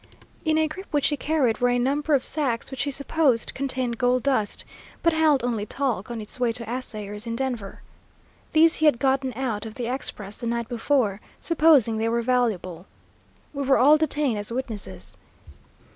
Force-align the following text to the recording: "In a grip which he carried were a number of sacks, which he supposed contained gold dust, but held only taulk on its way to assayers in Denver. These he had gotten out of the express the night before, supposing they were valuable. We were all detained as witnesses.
"In 0.45 0.57
a 0.57 0.67
grip 0.67 0.87
which 0.89 1.09
he 1.09 1.15
carried 1.15 1.59
were 1.59 1.69
a 1.69 1.77
number 1.77 2.15
of 2.15 2.23
sacks, 2.23 2.71
which 2.71 2.81
he 2.81 2.89
supposed 2.89 3.53
contained 3.53 3.99
gold 3.99 4.23
dust, 4.23 4.65
but 5.03 5.13
held 5.13 5.43
only 5.43 5.63
taulk 5.63 6.09
on 6.09 6.19
its 6.19 6.39
way 6.39 6.51
to 6.53 6.67
assayers 6.67 7.27
in 7.27 7.35
Denver. 7.35 7.83
These 8.51 8.77
he 8.77 8.87
had 8.87 8.97
gotten 8.97 9.31
out 9.33 9.67
of 9.67 9.75
the 9.75 9.85
express 9.85 10.39
the 10.39 10.47
night 10.47 10.67
before, 10.67 11.21
supposing 11.39 11.99
they 11.99 12.09
were 12.09 12.23
valuable. 12.23 12.87
We 13.53 13.61
were 13.63 13.77
all 13.77 13.97
detained 13.99 14.39
as 14.39 14.51
witnesses. 14.51 15.17